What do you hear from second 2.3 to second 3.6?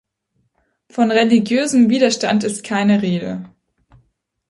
ist keine Rede.